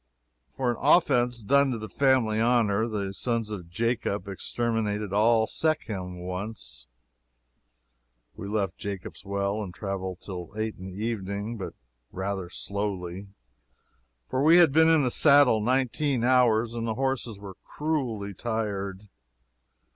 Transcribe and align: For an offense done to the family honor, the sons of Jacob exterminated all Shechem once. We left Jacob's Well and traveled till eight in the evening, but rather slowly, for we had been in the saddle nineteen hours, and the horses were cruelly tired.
For 0.49 0.71
an 0.71 0.77
offense 0.79 1.43
done 1.43 1.69
to 1.69 1.77
the 1.77 1.87
family 1.87 2.39
honor, 2.41 2.87
the 2.87 3.13
sons 3.13 3.51
of 3.51 3.69
Jacob 3.69 4.27
exterminated 4.27 5.13
all 5.13 5.45
Shechem 5.45 6.17
once. 6.23 6.87
We 8.35 8.47
left 8.47 8.79
Jacob's 8.79 9.23
Well 9.23 9.61
and 9.61 9.71
traveled 9.71 10.19
till 10.19 10.53
eight 10.57 10.75
in 10.75 10.85
the 10.87 11.05
evening, 11.05 11.55
but 11.57 11.75
rather 12.11 12.49
slowly, 12.49 13.27
for 14.27 14.41
we 14.41 14.57
had 14.57 14.71
been 14.71 14.89
in 14.89 15.03
the 15.03 15.11
saddle 15.11 15.61
nineteen 15.61 16.23
hours, 16.23 16.73
and 16.73 16.87
the 16.87 16.95
horses 16.95 17.37
were 17.37 17.57
cruelly 17.63 18.33
tired. 18.33 19.07